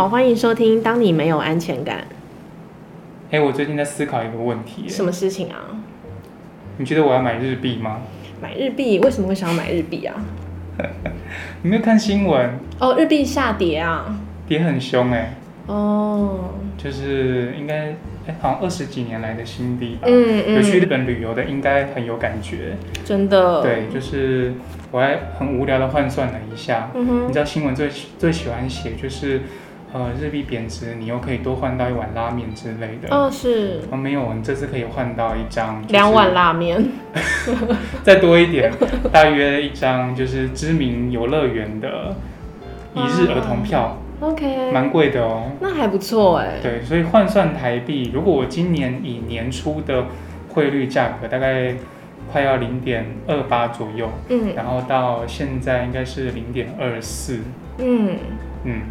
[0.00, 0.82] 好，欢迎收听。
[0.82, 2.06] 当你没有安全感，
[3.32, 5.76] 哎、我最近在思考一个问题耶，什么事情啊？
[6.78, 8.00] 你觉得我要买日币吗？
[8.40, 8.98] 买日币？
[9.00, 10.16] 为什么会想要买日币啊？
[11.60, 14.18] 你没有看新闻，哦，日币下跌啊。
[14.48, 15.34] 跌很凶哎、
[15.66, 17.88] 哦，就是应该
[18.26, 20.06] 哎、好像二十几年来的新低吧。
[20.06, 22.74] 嗯嗯有去日嗯，本旅游的应该很有感觉。
[23.04, 23.60] 真的。
[23.60, 24.54] 对，就是
[24.92, 29.42] 我还很无聊的换算了一下，嗯哼你知道新闻最最喜欢写就是，
[29.92, 33.08] 呃，日币贬值，你又可以多换到一碗拉面之类的。
[33.14, 36.84] 哦，是哦，没有，你这次可以换到一张、就是两碗，拉面。
[38.04, 38.72] 再多一点，
[39.12, 42.14] 大约一张就是知名游乐园的
[42.94, 45.50] 一日儿童票，OK，蛮贵的哦。
[45.60, 46.60] 那还不错哎。
[46.62, 50.06] 对，所以换算台币，如果我今年以年初的
[50.50, 51.74] 汇率价格，大概
[52.30, 57.40] 快要零点二八左右，嗯然后到现在应该是零点二四，
[57.78, 58.16] 嗯，
[58.64, 58.82] 嗯，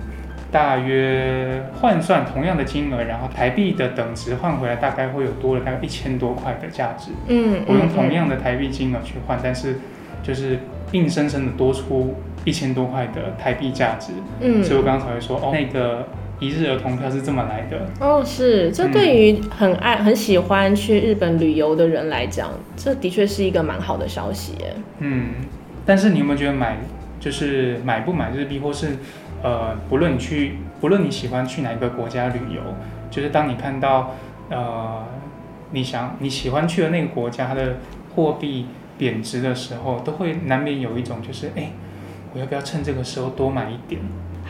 [0.52, 7.11] 大约换算同样的金额，然后台币的等值换回来，大概会有多了大概一千多块的价值。
[7.28, 9.75] 嗯，我用嗯同样的台币金额去换，但是
[10.23, 10.59] 就是
[10.91, 16.08] 硬生生的多出一千多块的台币价值，嗯，所以我刚刚才会说，哦，那个
[16.39, 17.86] 一日儿童票是这么来的。
[18.00, 24.73] 哦，是，这嗯对于很爱、很喜欢去日本旅游的人来讲，这的确是一个蛮好的消息耶。
[24.97, 25.30] 嗯，
[25.86, 26.78] 但是你有没有觉得买
[27.19, 28.97] 就是买不买日币，或是
[29.41, 32.61] 呃，不论你去，不论你喜欢去哪一个国家旅游，
[33.09, 34.11] 就是当你看到
[34.49, 35.03] 呃，
[35.71, 37.77] 你想你喜欢去的那个国家的
[38.15, 38.65] 货币
[38.97, 41.71] 贬值的时候，都会难免有一种就是，哎、
[42.33, 44.01] 我要不要趁这个时候多买一点？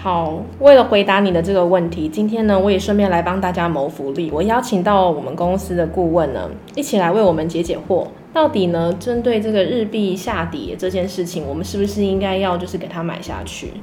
[0.02, 4.32] 好，为了回答你的这个问题，今天呢，我也顺便来帮大家谋福利。
[4.32, 8.08] 我邀请到我们公司的顾问呢，一起来为我们解解惑。
[8.32, 13.74] 到底呢，针对这个日币下跌这件事情，我们是不是应该要就是给它买下去？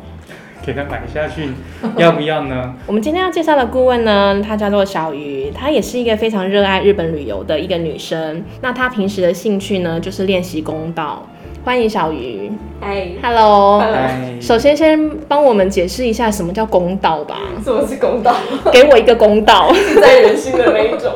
[0.67, 1.49] 给他买下去，
[1.97, 2.75] 要不要呢？
[2.87, 8.45] 我们今天要介绍的顾问呢，她叫做小鱼，她也是一个非常热爱日本旅游的一个女生。
[8.61, 11.25] 那她平时的兴趣呢，就是练习公道。
[11.65, 12.51] 欢迎小鱼
[12.81, 13.81] 嗨，，Hello。
[13.81, 18.37] 哎，首先，先帮我们解释一下什么叫公道吧，什么是公道？
[18.73, 19.73] 给我一个公道。
[19.75, 21.13] 是在人心的那一种。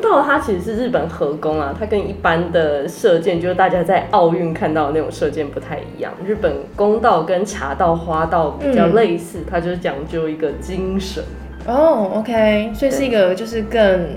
[0.00, 6.12] 道它其实是日本和工啊，它跟一般的射箭，就是大家在奥运看到的那种射箭不太一样。
[6.24, 11.22] 日本公道跟茶道、花道比较类似，它就是讲究一个精神。
[11.66, 14.08] 哦、o k 所以是一个就是更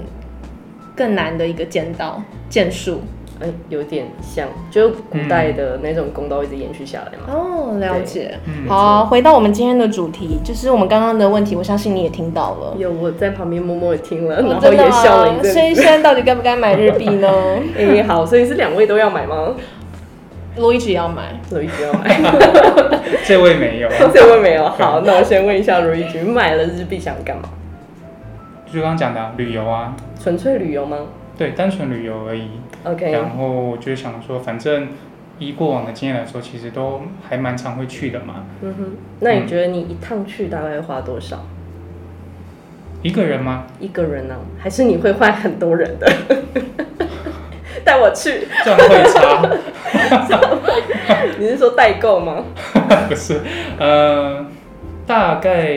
[0.96, 3.02] 更难的一个剑道剑术。
[3.42, 7.34] 哎、有点像，就是古代的那种公道一直延续下来嘛。
[7.34, 8.38] 哦，了解。
[8.46, 12.76] 嗯好，回到我们今天的主题，就是我们刚刚的问题，我相信你也听到了。
[12.78, 15.54] 有我在旁边默默的听了，哦然后也笑了一阵。
[15.54, 17.28] 所以现在到底该不该买日币呢？
[17.78, 19.56] 哎、好，所以是两位都要买吗？
[20.58, 21.40] 罗一直要买。
[21.52, 22.22] 罗一局要买，
[23.26, 24.68] 这位没有， 这位没有。
[24.70, 27.44] 好，那我先问一下罗一局，买了日币想干嘛？
[28.74, 30.98] 就刚刚讲的啊旅游啊，纯粹旅游吗
[31.42, 32.50] 对，单纯旅游而已。
[32.84, 34.90] ？OK，然后我就想说，反正
[35.40, 38.46] 依过往的经验来说，其实都还蛮常会去的嘛。
[38.62, 38.86] 嗯哼，
[39.22, 41.44] 那你觉得你一趟去大概会花多少？
[43.02, 43.64] 一个人吗？
[43.80, 46.08] 一个人呢、还是你会换很多人的？
[47.84, 49.42] 带我去，这样会差？
[51.40, 52.44] 你是说代购吗？
[53.10, 53.40] 不是，
[53.80, 54.46] 呃，
[55.08, 55.76] 大概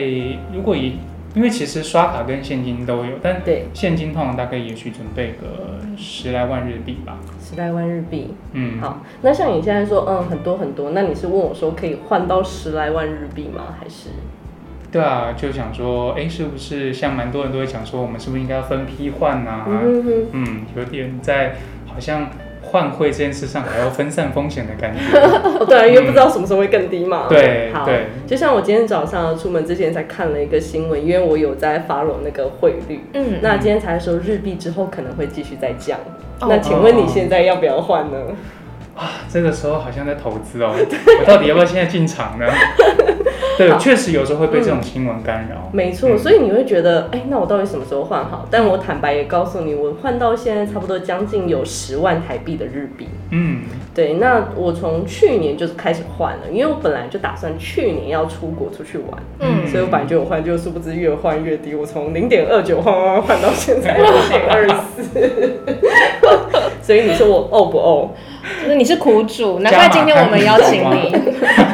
[0.53, 0.99] 如果以，
[1.35, 7.17] 因为其实刷卡跟现金都有，但对，现金通常大概也许准备个十来万日币吧。
[7.39, 8.33] 十来万日币。
[8.53, 13.75] 嗯，好，那像你现在说，嗯，很多很多，那你是问我说可以换到十来万日币吗？
[13.79, 14.09] 还是？
[14.91, 19.65] 对啊，就想说，哎，是不是像蛮多人都会讲说，我们是不是应该要分批换啊？
[19.67, 22.29] 嗯哼哼，嗯，有点在好像
[22.75, 24.99] 换汇这件事上还要分散风险的感觉。
[25.17, 27.19] 哦，对啊，因为不知道什么时候会更低嘛。
[27.19, 35.97] 好对对，就像我今天早上出门之前才看了一个新闻，因为我有在 follow 那个汇率，嗯，那今天才说日币之后可能会继续再降。
[36.41, 38.17] 哦那请问你现在要不要换呢？
[38.97, 42.45] 啊这个时候好像在投资哦，我到底要不要现在进场呢？
[43.57, 45.69] 对，好确实有时候会被这种新闻干扰。
[45.71, 48.47] 没错，嗯所以你会觉得，哎、那我到底什么时候换好？
[48.51, 53.07] 但我坦白也告诉你，我换到现在差不多将近有十万台币的日币。
[53.31, 53.61] 嗯，
[53.93, 59.07] 对，那我从去年就是开始换了，因为我本来就打算去年要出国出去玩，
[59.39, 64.67] 嗯所以我本来就有换，就殊不知越换越低，我从零点二九换换换到现在 零点二
[64.97, 65.03] 四。
[66.81, 68.09] 所以你说我呕不呕？
[68.61, 71.15] 就是你是苦主，难怪今天我们邀请你。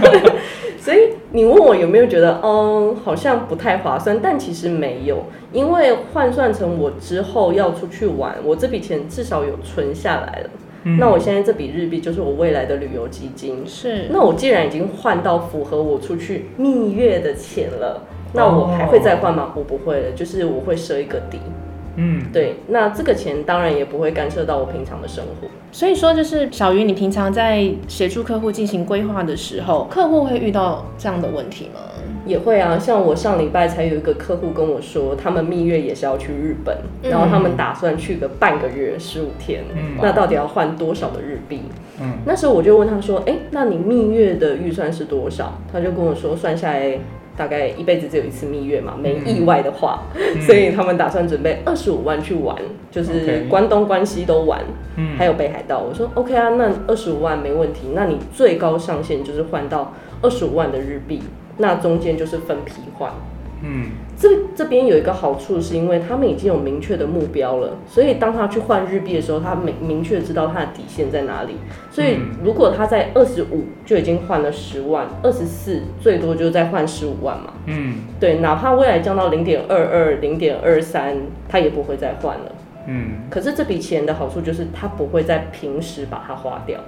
[0.80, 0.98] 所以
[1.34, 5.24] 你问我有没有觉得，嗯，好像不太划算，但其实没有，
[5.54, 10.50] 因为换算成我之后要出去玩，我这笔钱至少有存下来了。
[10.84, 13.64] 嗯那我现在这笔日币就是我未来的旅游基金。
[13.68, 18.02] 是那我既然已经换到符合我出去蜜月的钱了，
[18.34, 19.54] 那我还会再换吗？
[19.56, 21.40] 我不会了，就是我会设一个底。
[21.96, 25.48] 嗯，对，那这个钱当然也不会干涉到我平常的生活。
[25.72, 31.80] 所以说，就是小鱼，你平常在协助客户进行规划的时候，客户会遇到这样的问题吗？
[32.24, 41.62] 也会啊，像我上礼拜才有一个客户跟我说，他们蜜月也是要去日本，嗯然后他们打算去个半个月，十五天，嗯那到底要换多少的日币？
[42.00, 45.60] 嗯那时候我就问他说，哎、那你蜜月的预算是多少？
[45.74, 47.00] 他就跟我说，算下来
[47.42, 52.56] 大概一辈子只有一次蜜月嘛，没意外的话，嗯所以他们打算准备二十五万去玩，
[52.92, 54.62] 就是关东、关西都玩。
[54.96, 55.80] 嗯还有北海道。
[55.80, 57.94] 我说 OK 啊，那二十五万没问题。
[57.96, 59.92] 那你最高上限就是换到
[60.22, 61.20] 二十五万的日币，
[61.58, 63.12] 那中间就是分批换。
[63.64, 71.56] 嗯这这边有一个好处，是因为他们已经有明确的目标了，所以当他去换日币的时候，他明明确知道他的底线在哪里。
[71.90, 77.54] 所以嗯如果他在二十五就已经换了十万，二十四最多就再换十五万嘛。
[77.66, 81.16] 嗯对，哪怕未来降到零点二二、零点二三，
[81.48, 82.52] 他也不会再换了。
[82.88, 86.80] 嗯，可是这笔钱的好处就是，他不会在平时把它花掉。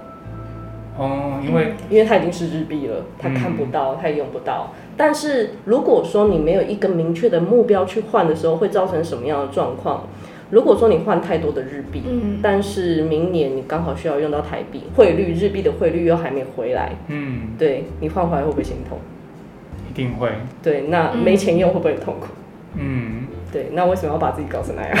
[0.96, 4.72] 哦，因为因为它已经是日币了，它看不到，它也用不到。
[4.96, 10.06] 但是如果说你没有一个明确的目标去换的时候，会造成什么样的状况？
[10.50, 18.98] 如果说你换太多的日币，嗯但是明年你刚好需要用到台币，汇率日币的汇率又还没回来，嗯对你换回来会不会心痛？
[19.90, 20.28] 一定会，
[20.62, 22.26] 对，那嗯没钱用会不会很痛苦？
[22.76, 24.96] 嗯，对，那为什么要把自己搞成那样？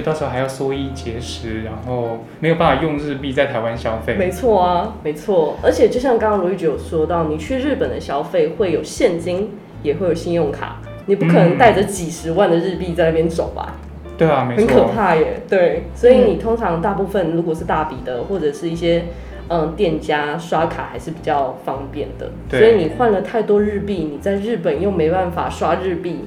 [0.00, 4.14] 就到时候还要缩衣节食，然后没有办法用日币在台湾消费。
[4.14, 5.58] 没错啊，没错。
[5.62, 9.50] 而且就像刚刚卢玉姐有说到，你去日本的消费会有现金，
[9.82, 13.74] 也会有信用卡，你不可能嗯带着几十万的日币在那边走吧？
[14.16, 14.84] 对啊，没很可。
[14.84, 15.42] 怕耶。
[15.46, 19.04] 对，所以你通常大部分如果是大笔的，或者是一些
[19.48, 22.30] 嗯店家刷卡还是比较方便的。
[22.48, 26.24] 对所以你换了太多日币，你在日本又没办法刷日币，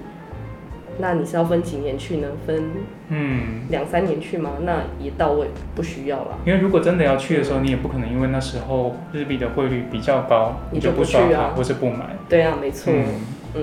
[0.99, 2.27] 那你是要分几年去呢？
[2.45, 2.63] 分
[3.09, 4.51] 嗯，两三年去吗？
[4.61, 6.37] 那也到位，不需要了。
[6.45, 12.15] 因为如果真的要去的时候，你也不可能因为那时候日币的汇率比较高，你就不去啊卡或是不买。
[12.29, 12.93] 对啊，没错。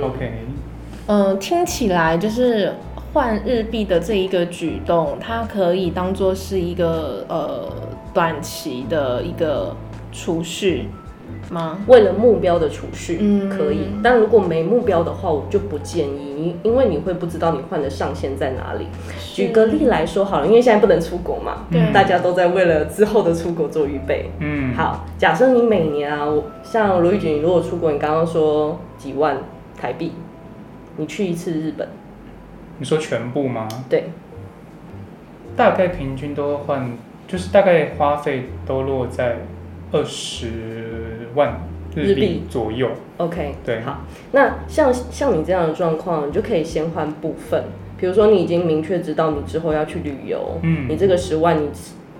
[0.01, 0.33] OK，
[1.07, 2.75] 嗯，听起来就是
[3.13, 7.69] 换日币的这一个举动，它可以当做是一个呃
[8.15, 9.75] 短期的一个
[10.13, 10.89] 储蓄
[11.51, 11.79] 吗？
[11.87, 13.89] 为了目标的储蓄，嗯可以。
[14.03, 18.87] 但如果没目标的话，我就不建议，因因为你会不知道你换的上限在哪里。
[19.35, 24.31] 举个例来说好了，因为现在不能出国嘛，对大家都在为了之后的出国做预备。
[24.39, 29.39] 嗯，好，假设你每年啊，我像罗玉锦，如果出国，你刚刚说几万
[29.81, 30.13] 台币，
[30.97, 31.89] 你去一次日本，
[32.79, 33.67] 你说全部吗？
[33.89, 34.11] 对，
[35.57, 36.93] 大概平均都换，
[37.27, 39.37] 就是大概花费都落在
[39.93, 41.61] 二十万
[41.95, 42.89] 日币左右。
[43.19, 43.81] OK，对。
[43.81, 44.01] 好，
[44.33, 47.65] 那像像你这样的状况，你就可以先换部分，
[47.99, 50.87] 比如说你已经明确知道你之后要去旅游，嗯。
[50.89, 51.69] 你这个十万你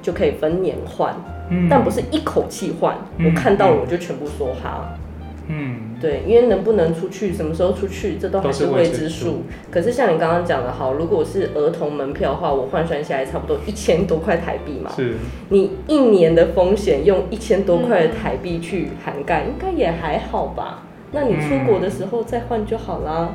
[0.03, 1.15] 就可以分年换，
[1.51, 4.97] 嗯，但不是一口气换，嗯我看到了我就全部梭哈。
[5.53, 9.43] 嗯，对，因为能不能出去，什么时候出去，这都还是未未知数。
[9.69, 14.93] 可是像你刚刚讲的，好，如果是儿童门票的话，我换算下来差不多一千多块台币嘛。
[14.95, 15.15] 是，
[15.49, 20.85] 你一年的风险用一千多块的台币去涵盖，应该也还好吧？
[21.11, 23.35] 那你出国的时候再换就好啦。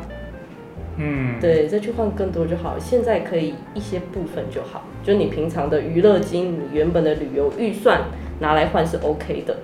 [0.98, 2.78] 嗯，对，再去换更多就好。
[2.80, 8.04] 现在可以一些部分就好，就你平常的娱乐金，你原本的旅游预算
[8.40, 9.58] 拿来换是 OK 的。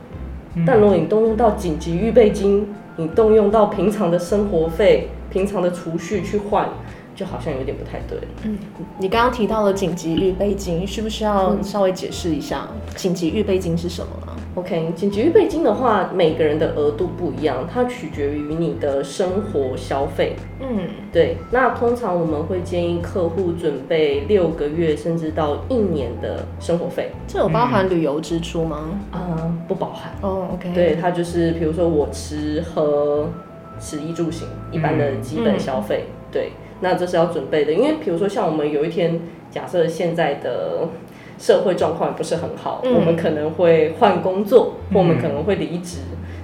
[0.55, 2.67] 嗯但如果你动用到紧急预备金，
[2.98, 6.67] 你动用到平常的生活费、平常的储蓄去换，
[7.15, 8.20] 就好像有点不太对。
[8.43, 8.58] 嗯
[9.00, 14.36] 你刚刚提到了紧急预备金，需不需要嗯稍微解释一下紧急预备金是什么啊？
[14.53, 20.36] OK，紧急预备金的话，每个人的额度不一样，它取决于你的生活消费。
[20.60, 27.12] 嗯，对，那通常我们会建议客户准备六个月甚至到一年的生活费。
[27.27, 29.00] 这有包含旅游支出吗？
[29.12, 30.12] 啊、不包含。
[30.22, 33.29] 哦，OK，对，它就是比如说我吃喝、
[33.79, 37.72] 食衣住行一般的基本消费，对，那这是要准备的。
[37.72, 39.17] 因为比如说像我们有一天，
[39.50, 40.89] 假设现在的
[41.41, 45.98] 社会状况不是很好，嗯我们可能会换工作，或我们嗯可能会离职。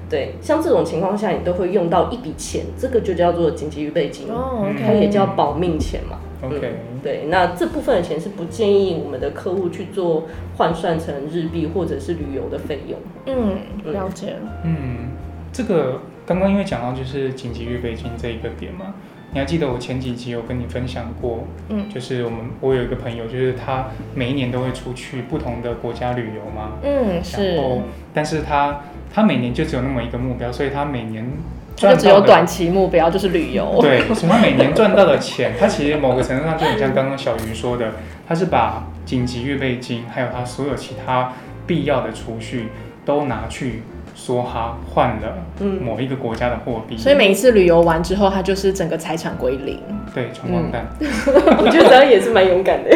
[0.09, 6.17] 对，像这种情况下，你都会用到一笔钱，这个就叫做紧急预备金，哦它也，OK，叫保命钱嘛。
[6.41, 10.23] OK，嗯对，那这部分的钱是不建议我们的客户去做
[10.55, 12.97] 换算成日币或者是旅游的费用。
[13.25, 15.09] 嗯，了解，嗯，
[15.51, 18.93] 这个刚刚因为讲到就是紧急预备金这一个点嘛，
[19.33, 27.55] 你还记得我前几集有跟你分享过，嗯，就是我们我有一个朋友，就是他每一年都会出去不同的国家旅游嘛，嗯，是。
[27.55, 27.81] 然，后
[28.13, 28.81] 但是他
[29.13, 31.29] 他每年就只有那么一个目标，所以他每年
[31.75, 33.77] 它就赚只有短期目标，就是旅游。
[33.83, 37.91] 对，所以他每年赚到的钱，他其实某个程度上就很像刚刚小鱼说的，
[38.27, 41.33] 他是把紧急预备金还有他所有其他
[41.67, 42.69] 必要的储蓄
[43.05, 43.83] 都拿去
[44.17, 49.79] 梭哈换了嗯，某一个国家的货币，所以每一次旅游完之后，他就是整个财产归零，
[50.13, 52.89] 对穷光蛋， 我觉得这样也是蛮勇敢的，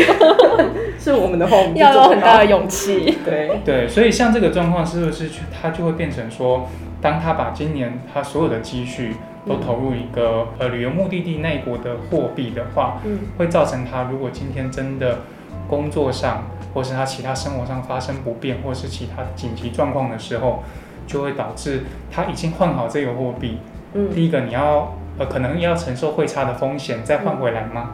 [1.00, 3.18] 是我们的话，我们要有很大的勇气。
[3.24, 6.68] 对，对，所以像这个状况是不是就他就会变成说，
[7.00, 9.16] 当他把今年他所有的积蓄
[9.48, 13.20] 都投入一个、呃旅游目的地那一国的货币的话，嗯。
[13.38, 15.20] 会造成他如果今天真的
[15.68, 20.64] 工作上，或是他其他生活上发生不便，或是其他紧急状况的时候，
[21.12, 23.58] 就会导致他已经换好这个货币。
[23.94, 27.92] 嗯，第一个，你要呃可能要承受汇差的风险再换回来吗？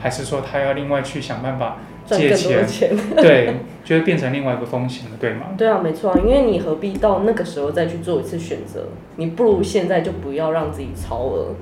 [0.00, 2.32] 还是说他要另外去想办法借？
[2.34, 2.66] 钱。
[3.16, 5.46] 对，就会变成另外一个风险了，对吗？
[5.56, 8.86] 对啊，没错啊，因为你何必到那个时候再去做一次选择？
[9.16, 11.54] 你不如现在就不要让自己超额。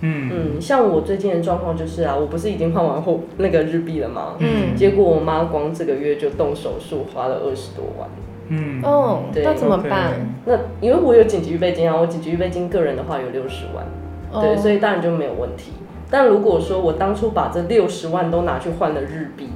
[0.00, 4.34] 嗯嗯，像我最近的状况就是啊，我不是已经换完货那个日币了吗？
[4.38, 8.08] 嗯结果我妈光这个月就动手术花了二十多万。
[8.56, 10.12] 嗯哦，对那怎么办？
[10.44, 13.84] 那因为我有紧急预备金啊，我紧急预备金个人的话有六十万，
[14.42, 15.72] 对，所以以当然就没有问题。
[16.10, 19.48] 但如果说我当初把这六十万都拿去换了日币，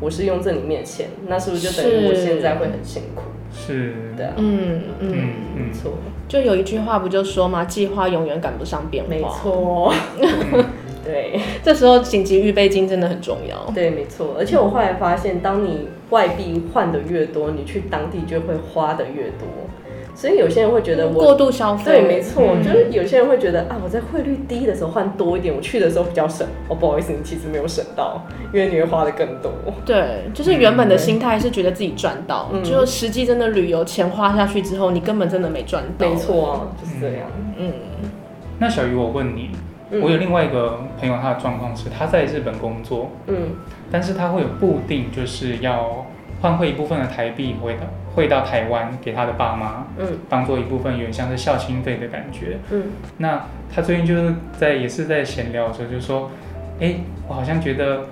[0.00, 3.22] 我是用这里面的钱，那是不是就等于我现在会很辛苦？
[3.52, 5.18] 是，对啊，嗯嗯，嗯
[5.56, 5.92] 没错，
[6.28, 9.10] 就有一句话不就说嘛，计划永远赶不上变化。
[9.10, 10.64] 没，错，嗯
[11.04, 11.40] 对。
[11.62, 13.70] 这时候紧急预备金真的很重要。
[13.74, 14.36] 对，没错。
[14.38, 19.46] 而且我后来发现，当你外币换的越多，你去当地就会花的越多。
[20.12, 26.46] 所以有些人会觉得我过度消费，对，没错，嗯就是有些人会觉得啊，我在汇率低的时候换多一点，我去的时候比较省。
[26.68, 28.20] 哦，不好意思，你其实没有省到，
[28.52, 29.50] 因为你会花的更多。
[29.86, 36.06] 对，就是原本的心态是觉得自己赚到，嗯就实际真的旅游钱花下去之后，你根本真的没赚到。
[36.06, 37.30] 没，错啊，就是这样。
[37.56, 37.72] 嗯，
[38.58, 39.50] 那小鱼，我问你，
[39.90, 43.56] 嗯我有另外一个朋友，他的状况是他在日本工作，嗯
[43.90, 46.06] 但是他会有固定就是要
[46.40, 47.80] 换汇一部分的台币回到
[48.14, 52.58] 汇到台湾给他的爸妈，嗯当做一部分有点像是孝心费的感觉。
[52.70, 52.84] 嗯，
[53.18, 56.30] 那他最近就是在也是在闲聊的时候就说，
[56.80, 56.94] 哎、
[57.28, 58.06] 我好像觉得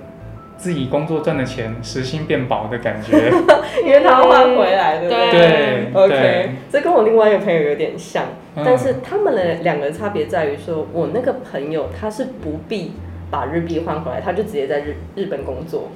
[0.57, 3.31] 自己工作赚的钱时薪变薄的感觉。
[3.85, 5.31] 因为他要换回来，对不对？
[5.31, 8.25] 对 OK，对，这跟我另外一个朋友有点像，
[8.59, 12.93] 嗯但是他们的两个差别在于说，我那个朋友他是不必
[13.31, 15.89] 把日币换回来，他就直接在日日本工作，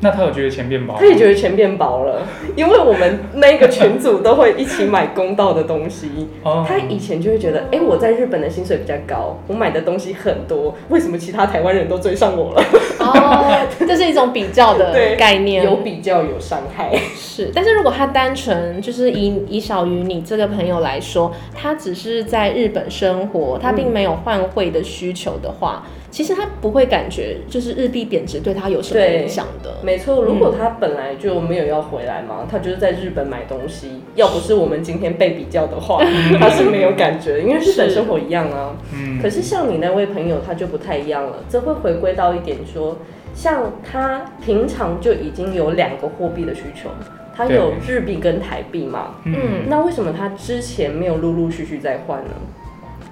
[0.00, 0.96] 那他有觉得钱变薄？
[0.98, 6.28] 他也觉得钱变薄了，因为我们那个群组都会一起买公道的东西。
[6.42, 12.62] 哦他以前就会觉得，哎、我在日本的薪水比较高，我买的东西很多，为什么其他台湾人都追上我了？
[13.04, 16.94] 哦，这是一种比较的概念，有比较有伤害。
[17.16, 29.78] 是，但是如果他单纯就是以以小于你这个朋友来说，他只是在日本生活，他并没有换汇的需求的话，其实他不会感觉就是日币贬值对他有什么影响的。
[29.82, 36.00] 没错，如果他本来就没有要回来嘛，他就是在日本买东西，要不是我们今天被比较的话，
[36.38, 38.76] 他是没有感觉，因为日本生活一样啊。
[38.94, 42.96] 嗯可是像你那位朋友，他就不太一样了，这会回归到一点说，
[43.34, 46.90] 像他平常就已经有两个货币的需求，
[47.34, 52.30] 他有日币跟台币嘛，嗯嗯那为什么他之前没有陆陆续续在换呢？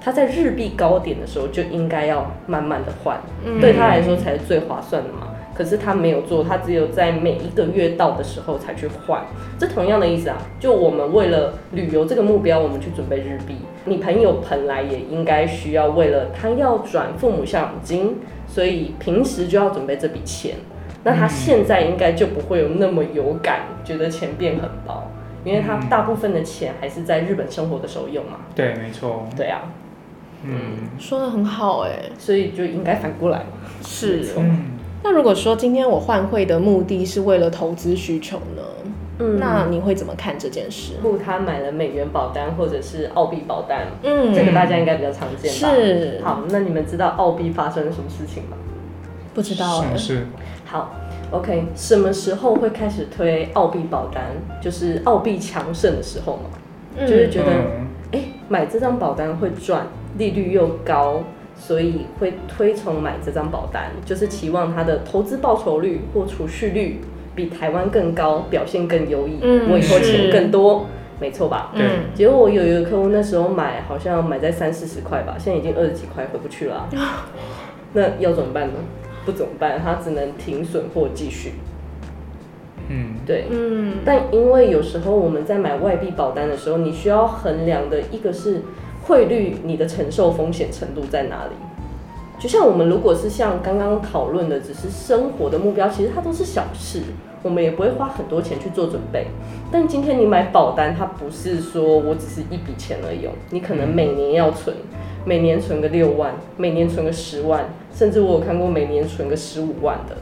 [0.03, 5.29] 他在日币高点的时候就应该要慢慢的换，嗯对他来说才是最划算的嘛。
[5.55, 9.23] 可是他没有做，他只有在每一个月到的时候才去换。
[9.59, 13.57] 这同样的意思啊，就我们为了旅游这个目标，我们去准备日币。
[13.85, 18.17] 你朋友本来也应该需要为了他要转父母赡养金，
[18.47, 20.57] 所以平时就要准备这笔钱。
[21.05, 25.05] 那他现在应该就不会有那么有感，觉得钱变很薄，
[25.45, 28.39] 因为他嗯大部分的钱还是在日本生活的时候用嘛。
[28.55, 29.61] 对，没错，对啊，
[30.45, 33.47] 嗯说的很好哎、所以就应该反过来嘛。
[33.85, 34.25] 是。
[34.37, 34.65] 嗯，
[35.03, 38.63] 那如果说今天我换汇的目的是为了投资需求呢？
[39.19, 40.95] 嗯那你会怎么看这件事？
[41.01, 45.77] 不，他买了美元保单或者是澳币保单，嗯这个大家应该比较常见吧？
[45.77, 48.57] 是好，那你们知道澳币发生了什么事情吗？
[49.35, 50.27] 不知道哎、是是，
[50.65, 50.95] 好
[51.31, 54.25] ，OK，什么时候会开始推澳币保单？
[54.61, 56.51] 就是澳币强盛的时候嘛，
[56.99, 58.19] 嗯就是觉得
[58.49, 59.87] 买这张保单会赚，
[60.19, 61.23] 利率又高，
[61.57, 67.01] 所以会推崇买这张保单，就是期望它的投资报酬率或储蓄率
[67.35, 70.87] 比台湾更高，表现更优异，嗯我以后钱更多，
[71.21, 71.73] 没错吧？
[71.75, 76.89] 对嗯结果我有一个客户那时候买，好像买在三四十块吧，现在已经二十几块，回不去了啊、
[77.95, 78.75] 那要怎么办呢？
[79.25, 79.81] 不怎么办？
[79.83, 81.53] 他只能停损或继续。
[82.89, 88.63] 嗯，对，嗯，但因为有时候我们在买外币保单的时候，你需要衡量的一个是
[89.03, 91.53] 汇率，你的承受风险程度在哪里。
[92.39, 97.01] 就像我们如果是像刚刚讨论的，只是生活的目标，其实它都是小事，
[97.43, 99.27] 我们也不会花很多钱去做准备。
[99.71, 104.75] 但今天你买保单，它不是说我只是一笔钱而已哦，你可能每年要存，
[105.25, 110.17] 每年存个六万，每年存个十万，甚至我有看过每年存个十五万的，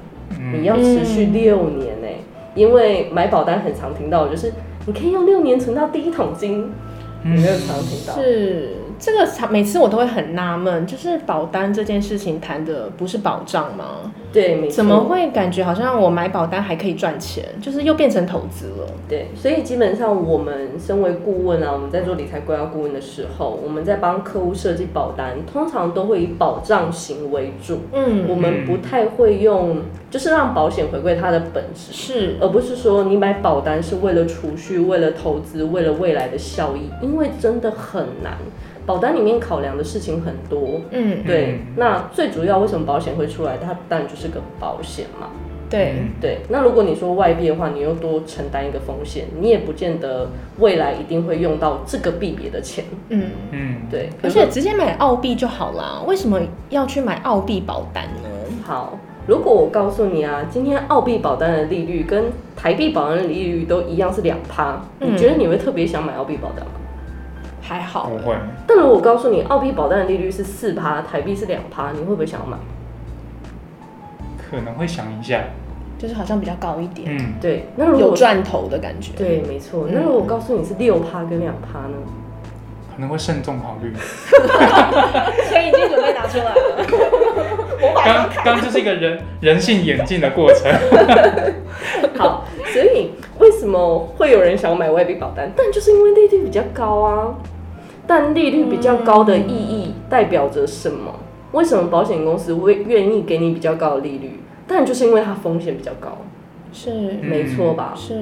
[0.59, 2.09] 你要持续六年呢、
[2.55, 4.53] 因为买保单很常听到的就是
[4.87, 6.71] 你可以用六年存到第一桶金，
[7.25, 8.15] 嗯你没有常听到？
[8.15, 8.69] 是
[9.01, 14.13] 这个常每次我都会很纳闷，就是保单这件事情谈的不是保障吗？
[14.31, 14.77] 对，没错。
[14.77, 18.87] 怎么会感觉好像我买保单还可以赚钱，就是又变成投资了？
[19.09, 27.79] 对，所以基本上我们身为顾问啊，我们在做理财规划顾问的时候，我们在帮客户设计保单，通常都会以保障型为主。
[27.93, 29.79] 嗯，我们不太会用，
[30.11, 38.37] 就是让保险回归它的本质，是而不是说你买保单是为了储蓄、为了投资、为了未来的效益，因为真的很难。
[38.91, 43.57] 保单里面考量的事情很多，嗯，对嗯，那最主要为什么保险会出来？
[43.57, 45.29] 它当然就是个保险嘛。
[45.71, 50.29] 对，对，那如果你说外币的话，你又多承担一个风险，你也不见得
[50.59, 52.85] 未来一定会用到这个币别的钱。
[53.11, 58.29] 嗯，嗯，对，而且直接买澳币就好啦，为什么要去买澳币保单呢？
[58.65, 62.25] 好，如果我告诉你啊，今天澳币保单的利率跟
[62.57, 66.73] 台币保单的利率都一样是两趴，嗯你觉得你会特别想买澳币保单吗？
[67.71, 68.35] 还好不，会，
[68.67, 72.57] 但如果我告诉你澳币保单的利率是四趴，台币是两趴，你会不会想要买？
[74.51, 75.45] 可能会想一下，
[75.97, 79.13] 就是好像比较高一点，嗯，对，那如果有赚头的感觉。
[79.17, 79.87] 对，没错。
[79.87, 81.95] 嗯那如果我告诉你是六趴跟两趴呢？
[82.93, 83.95] 可能会慎重考虑。
[85.49, 86.85] 钱已经准备拿出来了。
[88.45, 90.71] 刚刚就是一个人人性演进的过程。
[92.19, 95.51] 好，所以为什么会有人想买外币保单？
[95.57, 97.35] 但就是因为利率比较高啊。
[98.11, 101.15] 但利率比较高的意义代表着什么？
[101.53, 104.41] 为什么保险公司会愿意给你比较高的利率？
[104.67, 106.19] 但就是因为它风险比较高，
[106.73, 106.91] 是
[107.23, 107.93] 没错吧？
[107.97, 108.15] 是，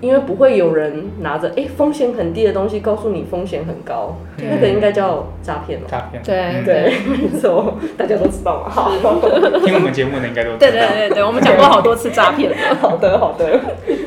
[0.00, 5.86] 因为不会有人拿着哎、风险很低的东西告诉你风险很高，那个应该叫诈骗了。
[5.88, 6.22] 诈骗。
[6.22, 6.92] 对嗯对，
[7.32, 8.70] 没错， 大家都知道嘛。
[8.70, 8.92] 好，
[9.64, 10.58] 听我们节目的应该都知道。
[10.58, 12.56] 对对对对，我们讲过好多次诈骗了。
[12.80, 13.58] 好的，好的，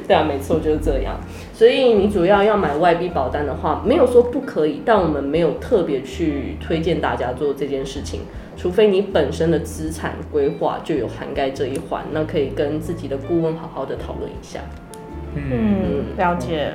[0.07, 1.15] 对啊，没错，就是这样。
[1.53, 8.21] 所以你主要要买外币保单的话，没有说不可以，但我们没有特别去推荐大家做这件事情，
[8.55, 14.59] 除非你本身的资产规划就有涵盖这一环，那可以跟自己的顾问好好的讨论一下。
[15.35, 16.73] 嗯，嗯，了解。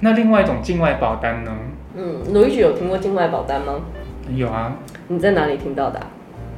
[0.00, 1.56] 那另外一种境外保单呢？
[1.96, 3.80] 嗯，罗一举有听过境外保单吗？
[4.34, 4.76] 有啊，
[5.08, 6.06] 你在哪里听到的啊、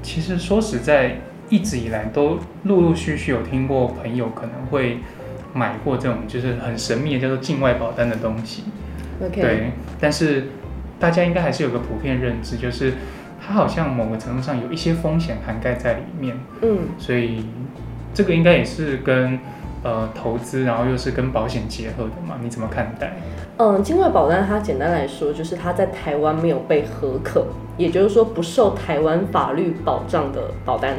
[0.02, 1.16] 其实说实在，
[1.48, 4.98] 一直以来都陆陆续续有听过朋友可能会
[5.54, 8.64] 买过这种就是很神秘的叫做境外保单的东西。
[9.24, 10.48] OK，对，但是
[10.98, 12.92] 大家应该还是有个普遍认知，就是
[13.50, 17.44] 它好像某个程度上有一些风险涵盖在里面，嗯，所以
[18.14, 19.40] 这个应该也是跟
[19.82, 22.36] 呃投资，然后又是跟保险结合的嘛？
[22.40, 23.16] 你怎么看待？
[23.56, 30.94] 嗯，境外保单它简单来说就是它在台湾没有被核可，也就是说不受台湾法律保障的保单。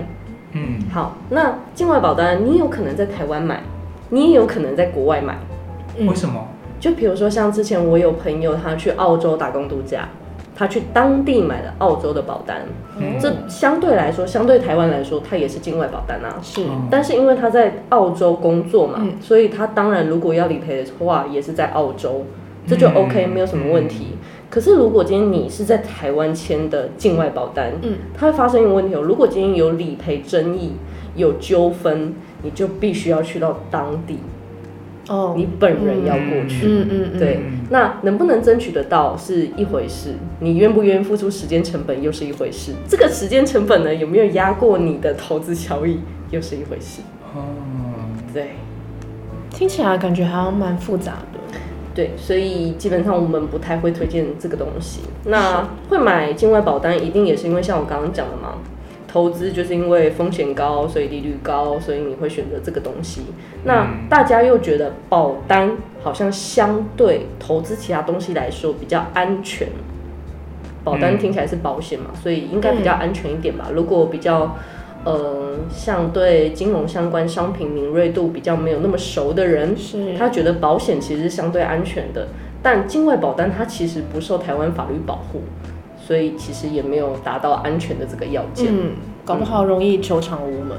[0.52, 3.62] 嗯好，那境外保单你有可能在台湾买，
[4.10, 5.38] 你也有可能在国外买。
[5.98, 6.46] 嗯为什么？
[6.82, 10.10] 就比如说像之前我有朋友他去澳洲打工度假，
[10.62, 12.62] 他去当地买了澳洲的保单，
[13.00, 16.38] 嗯这相对来说，相对台湾来说，它也是境外保单啊。
[16.44, 22.28] 是嗯但是因为他在澳洲工作嘛，嗯所以他当然如果要理赔的话，也是在澳洲，
[22.68, 24.10] 这就嗯 OK，、没有什么问题。
[24.52, 29.02] 可是如果今天你是在台湾签的境外保单，嗯，它会发生一个问题哦。
[29.02, 30.74] 如果今天有理赔争议、
[31.16, 34.20] 有纠纷，你就必须要去到当地，
[35.08, 36.66] 哦你本人要过去。
[36.66, 42.74] 嗯嗯嗯，对嗯，那能不能争取得到是一回事，你愿不愿意付出时间成本又是一回事。
[42.88, 47.02] 这个时间成本呢，有没有压过你的投资效益，又是一回事。
[47.36, 47.42] 哦，
[48.34, 48.52] 对。
[49.50, 51.40] 听起来感觉好像蛮复杂的。
[51.94, 55.02] 对，所以基本上我们不太会推荐这个东西。
[55.26, 58.54] 那会买境外保单，一定也是因为像我刚刚讲的嘛，
[59.12, 63.24] 投资就是因为风险高，所以利率高，所以你会选择这个东西。
[63.66, 65.72] 那嗯大家又觉得保单
[66.02, 69.68] 好像相对投资其他东西来说比较安全。
[70.84, 73.70] 保单嗯听起来是保险嘛，所以应该比较安全一点吧。
[73.74, 74.56] 如果比较
[75.04, 79.76] 呃，像对金融相关商品敏锐度比较没有那么熟的人，
[80.18, 82.28] 他觉得保险其实是相对安全的，
[82.62, 85.42] 但境外保单它其实不受台湾法律保护，
[86.06, 88.68] 所以其实也没有达到安全的这个要件。
[88.70, 88.92] 嗯，
[89.24, 90.78] 搞不好容易求偿无门。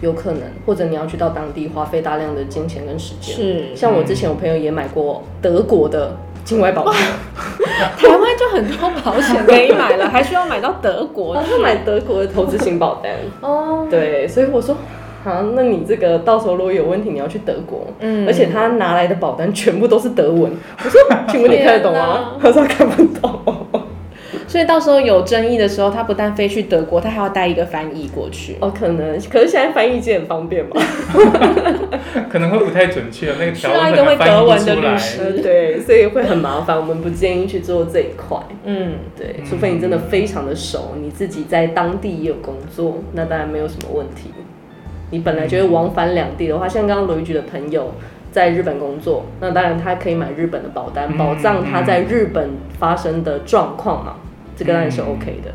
[0.00, 3.36] 有可能，或者你要去到当地花费大量的金钱跟时间。
[3.36, 6.94] 是，像我之前我朋友也买过德国的境外保单，
[7.96, 13.12] 台湾就很多保险可以买了，还需要买到德国他买德国的投资型保单。
[13.48, 13.86] 哦。
[13.88, 14.74] 对，所以我说，
[15.24, 17.86] 啊，那你这个到时候如果有问题，你要去德国。
[18.00, 20.50] 嗯而且他拿来的保单全部都是德文。
[20.84, 22.32] 我说，请问你看得懂吗？
[22.42, 23.61] 他说看不懂。
[24.52, 28.58] 所以到时候有争议的时候，他不但飞去德国，他还要带一个翻译过去。
[28.60, 30.72] 哦，可能，可是现在翻译机很方便嘛。
[32.28, 34.92] 可能会不太准确，那个条需要一个会德文的译不出来。
[34.92, 38.36] 律师呃对，所以会很麻烦，我们不建议去做这一块。
[38.64, 44.32] 嗯，对，嗯除非你真的非常的熟，你自己在当地也有工作，那当然没有什么问题。
[45.12, 47.94] 你本来就会往返两地的话，像刚刚罗玉菊的朋友
[48.30, 54.16] 在日本工作，那当然他可以买日本的保单，嗯保障他在日本发生的状况嘛，
[54.56, 55.52] 这个当然是 OK 的。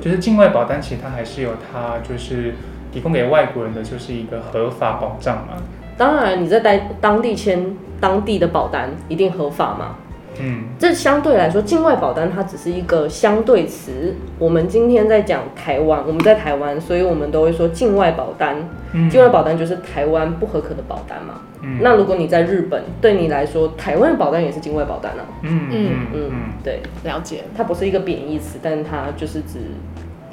[0.00, 2.54] 就是境外保单，其实它还是有它就是
[2.92, 5.54] 提供给外国人的，就是一个合法保障嘛。
[5.96, 9.96] 当然你在当当地签当地的保单一定合法嘛，
[10.38, 14.14] 嗯，这相对来说，境外保单它只是一个相对词。
[14.38, 18.56] 我们今天在讲台湾，我们在台湾，所以我们都会说境外保单。
[18.92, 21.40] 嗯境外保单就是台湾不合格的保单嘛。
[21.62, 25.24] 嗯那如果你在日本，对你来说，台湾的保单也是境外保单啊。
[25.42, 27.44] 嗯嗯嗯嗯，对，了解。
[27.56, 29.58] 它不是一个贬义词，但是它就是指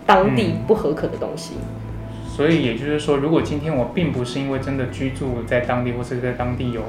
[0.05, 1.55] 当地不合格的东西。
[2.27, 6.81] 所以也就是说，如果今天我并不是因为真的居住在当地，或是在当地有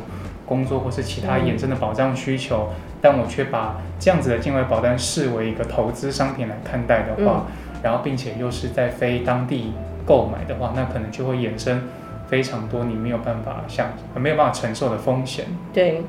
[0.44, 2.68] 工作或是其他衍生的保障需求，
[3.00, 7.46] 但我却把这样子的境外保单视为一个投资商品来看待的话，
[7.82, 9.72] 然后并且又是在非当地
[10.04, 11.82] 购买的话，那可能就会衍生
[12.28, 15.46] 非常多你没有办法想没有办法承受的风险。
[15.72, 16.02] 对，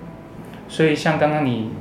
[0.68, 1.72] 所以像刚刚你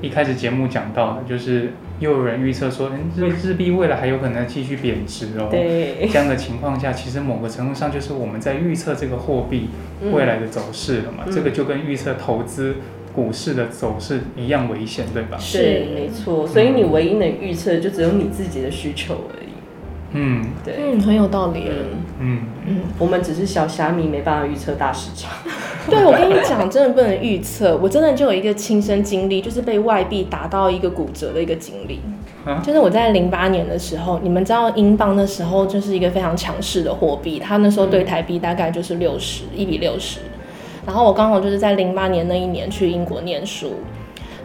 [0.00, 5.48] 一开始节目讲到的，就是又有人预测说，嗯日日币未来还有可能继续贬值哦。
[5.50, 9.68] 对，这样的情况下，其实某个程度上就是我们在预测这个货币
[10.00, 11.24] 嗯未来的走势了嘛。
[11.26, 12.76] 嗯这个就跟预测投资
[13.12, 15.36] 股市的走势一样危险，对吧？
[15.36, 16.46] 是，没错。
[16.46, 19.49] 所以你唯一能预测的就只有你自己的需求而已。
[20.12, 21.70] 嗯对，嗯，很有道理。
[22.18, 25.30] 嗯，嗯，我们只是小虾米，没办法预测大市场。
[25.88, 27.78] 对，我跟你讲，真的不能预测。
[27.82, 32.00] 我真的就有一个亲身经历，就是被外币打到一个骨折的一个经历。
[32.44, 40.20] 啊就是我在零八年的时候，你们知道英镑那时候就是一个非常强势的货币，它那时候对台币大概就是六十一比六十。
[40.86, 43.74] 然后我刚好就是在零八年那一年去英国念书，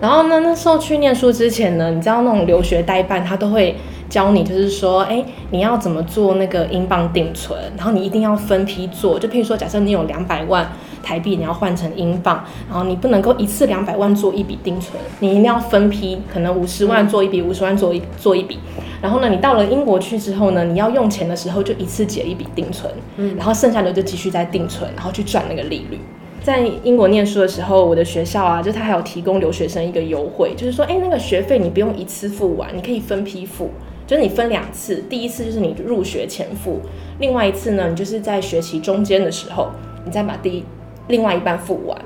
[0.05, 3.75] 然后呢那时候去念书之前呢，你知道那种留学代办他都会
[4.07, 18.59] 教你，就是说，哎，你要怎么做那个英镑定存，然后你一定要分批做，就譬如说，假设你有两百万台币，你要换成英镑，然后你不能够一次两百万做一笔定存，你一定要分批，可能五十万做一笔，五十万做一做一笔。
[19.01, 22.93] 然后呢，你到了英国去之后呢，你要用钱的时候就一次解一笔定存，
[23.35, 25.99] 然后剩下的就继续再定存，然后去赚那个利率。
[26.45, 33.71] 在英国念书的时候，我的学校啊，就他还有提供留学生一个优惠，就是说，哎，那个学费你不用一次付完，你可以分批付，
[34.05, 36.81] 就是你分两次，第一次就是你入学前付，
[37.17, 39.69] 另外一次呢，你就是在学期中间的时候，
[40.05, 40.63] 你再把第一
[41.07, 41.99] 另外一半付完。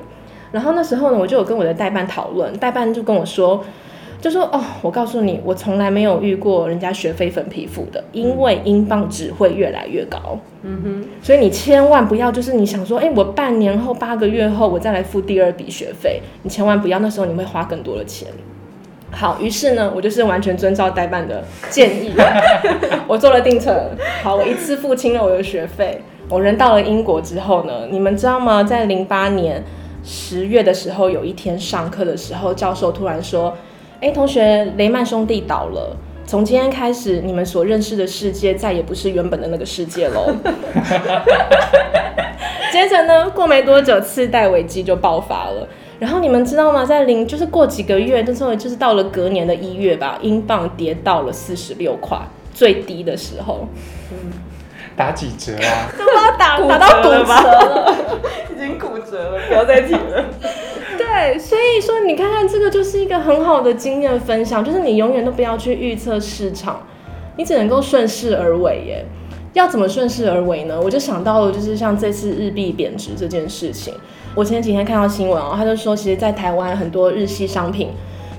[0.53, 3.61] 然后那时候呢，我就有跟我的代办讨论，代办就跟我说，
[4.21, 10.37] 就说哦，我告诉你，我从来没有遇过人家学费分批付的，因为英镑只会越来越高。
[10.63, 18.27] 嗯哼，所以你千万不要，就是你想说，哎、我半年后、八个月后我再来付第二笔学费，你千万不要，那时候你会花更多的钱。
[19.11, 22.13] 好，于是呢，我就是完全遵照代办的建议，
[23.07, 23.75] 我做了定存。
[24.21, 26.01] 好，我一次付清了我的学费。
[26.29, 28.63] 我人到了英国之后呢，你们知道吗？
[28.63, 29.63] 在零八年
[30.03, 33.57] 十月的时候，有一天上课的时候，教授突然说
[34.01, 40.31] ：“哎，同学，雷曼兄弟倒了。”从今天开始，你们所认识的世界再也不是原本的那个世界喽。
[42.71, 45.67] 接着呢，过没多久，次贷危机就爆发了。
[45.97, 46.85] 然后你们知道吗？
[46.85, 52.15] 在零就是过几个月，那时候就是到了隔年的一月吧，英镑跌到了四十六块，
[52.53, 53.67] 最低的时候，
[54.95, 55.89] 打几折啊？
[55.97, 57.95] 都把它打打到骨折了吧折了。
[58.55, 60.25] 已经骨折了，不要再提了。
[61.11, 66.81] 对，所以说你看看这个就是一个很好的经验分享，就是你永远都不要去预测市场，
[67.35, 69.05] 你只能够顺势而为耶。
[69.53, 70.79] 要怎么顺势而为呢？
[70.79, 73.93] 我就想到了，就是像这次日币贬值这件事情。
[74.35, 77.89] 我前几天看到新闻哦，他就说，其实，在台湾很多日系商品，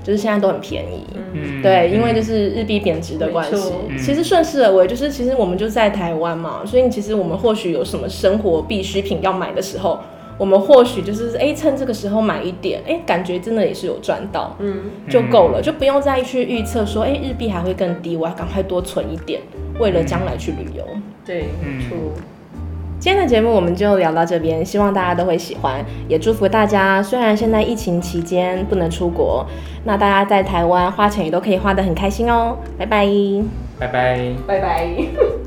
[0.01, 1.05] 就是现在都很便宜。
[1.33, 9.99] 嗯，对，因为就是日币贬值的关系其实顺势而为，就是其实我们就在台湾嘛，所以其实我们或许有什么生活必需品要买的时候，
[10.41, 19.39] 我们或许就是哎趁这个时候买一点，哎感觉真的也是有赚到，嗯，就够了，就不用再去预测说哎日币还会更低，我要赶快多存一点，
[19.79, 20.83] 为了将来去旅游。
[21.23, 21.41] 对，
[21.87, 21.95] 错。
[22.99, 27.03] 今天的节目我们就聊到这边，希望大家都会喜欢，也祝福大家。
[27.03, 29.45] 虽然现在疫情期间不能出国，
[29.83, 32.57] 那大家在台湾花钱也都可以花得很开心哦。
[32.79, 33.07] 拜拜。
[33.77, 34.33] 拜拜。
[34.47, 35.40] 拜拜。